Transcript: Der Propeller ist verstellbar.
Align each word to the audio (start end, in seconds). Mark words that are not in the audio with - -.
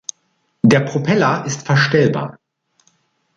Der 0.63 0.79
Propeller 0.79 1.45
ist 1.45 1.61
verstellbar. 1.63 2.39